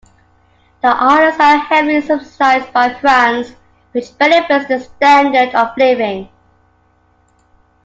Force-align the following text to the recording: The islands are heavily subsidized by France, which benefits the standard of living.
The 0.81 0.87
islands 0.87 1.39
are 1.39 1.57
heavily 1.59 2.01
subsidized 2.01 2.73
by 2.73 2.91
France, 2.99 3.51
which 3.91 4.17
benefits 4.17 4.65
the 4.67 4.79
standard 4.79 5.53
of 5.53 5.77
living. 5.77 6.27